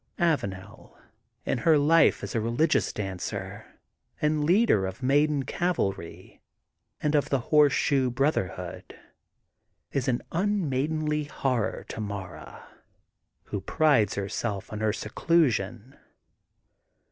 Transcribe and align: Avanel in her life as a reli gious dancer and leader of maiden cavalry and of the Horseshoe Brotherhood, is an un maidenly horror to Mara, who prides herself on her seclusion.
Avanel 0.17 0.97
in 1.45 1.59
her 1.59 1.77
life 1.77 2.23
as 2.23 2.33
a 2.33 2.39
reli 2.39 2.65
gious 2.67 2.91
dancer 2.91 3.77
and 4.19 4.43
leader 4.43 4.87
of 4.87 5.03
maiden 5.03 5.43
cavalry 5.43 6.41
and 7.03 7.13
of 7.13 7.29
the 7.29 7.37
Horseshoe 7.53 8.09
Brotherhood, 8.09 8.99
is 9.91 10.07
an 10.07 10.23
un 10.31 10.67
maidenly 10.67 11.25
horror 11.25 11.85
to 11.89 12.01
Mara, 12.01 12.67
who 13.43 13.61
prides 13.61 14.15
herself 14.15 14.73
on 14.73 14.79
her 14.79 14.91
seclusion. 14.91 15.95